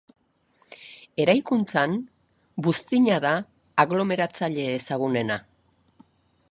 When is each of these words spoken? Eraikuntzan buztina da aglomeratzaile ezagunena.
Eraikuntzan 1.25 1.93
buztina 2.67 3.21
da 3.27 3.35
aglomeratzaile 3.85 4.69
ezagunena. 4.81 5.41